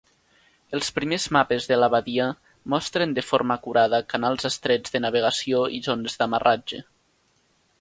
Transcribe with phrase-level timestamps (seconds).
[0.75, 2.25] Els primers mapes de la badia
[2.75, 6.81] mostren de forma acurada canals estrets de navegació i zones d'amarratge.